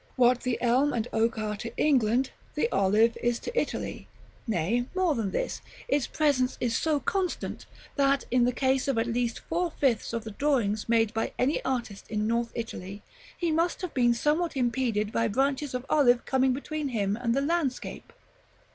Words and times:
What 0.15 0.41
the 0.41 0.59
elm 0.63 0.93
and 0.93 1.07
oak 1.13 1.37
are 1.37 1.55
to 1.57 1.77
England, 1.77 2.31
the 2.55 2.67
olive 2.71 3.15
is 3.21 3.37
to 3.37 3.55
Italy; 3.55 4.07
nay, 4.47 4.87
more 4.95 5.13
than 5.13 5.29
this, 5.29 5.61
its 5.87 6.07
presence 6.07 6.57
is 6.59 6.75
so 6.75 6.99
constant, 6.99 7.67
that, 7.97 8.25
in 8.31 8.45
the 8.45 8.51
case 8.51 8.87
of 8.87 8.97
at 8.97 9.05
least 9.05 9.41
four 9.41 9.69
fifths 9.79 10.11
of 10.11 10.23
the 10.23 10.31
drawings 10.31 10.89
made 10.89 11.13
by 11.13 11.33
any 11.37 11.63
artist 11.63 12.09
in 12.09 12.25
North 12.25 12.51
Italy, 12.55 13.03
he 13.37 13.51
must 13.51 13.83
have 13.83 13.93
been 13.93 14.15
somewhat 14.15 14.57
impeded 14.57 15.11
by 15.11 15.27
branches 15.27 15.75
of 15.75 15.85
olive 15.87 16.25
coming 16.25 16.51
between 16.51 16.87
him 16.87 17.15
and 17.15 17.35
the 17.35 17.39
landscape. 17.41 18.11